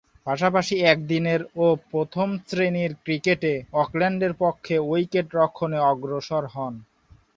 পাশাপাশি 0.27 0.75
একদিনের 0.91 1.41
ও 1.55 1.75
প্রথম-শ্রেণীর 1.91 2.91
ক্রিকেটে 3.03 3.53
অকল্যান্ডের 3.81 4.33
পক্ষে 4.39 4.75
উইকেট-রক্ষণে 4.89 5.79
অগ্রসর 5.91 6.43
হন। 6.53 6.73